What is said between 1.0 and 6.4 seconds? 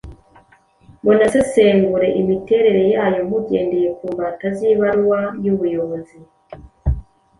munasesengure imiterere yayo mugendeye ku mbata y’ibaruwa y’ubuyobozi.